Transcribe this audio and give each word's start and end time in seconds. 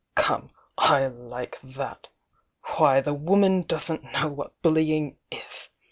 "Come, 0.15 0.49
I 0.79 1.05
like 1.05 1.59
that!^ 1.61 2.05
WW 2.65 3.03
£ 3.05 3.19
woman 3.19 3.61
doesn't 3.61 4.11
know 4.13 4.29
what 4.29 4.59
bullying 4.63 5.19
is! 5.29 5.69